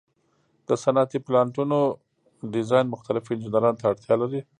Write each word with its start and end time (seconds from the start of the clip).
د 0.67 0.69
صنعتي 0.83 1.19
پلانټونو 1.27 1.79
ډیزاین 2.53 2.85
مختلفو 2.93 3.33
انجینرانو 3.33 3.79
ته 3.79 3.85
اړتیا 3.91 4.15
لري. 4.21 4.41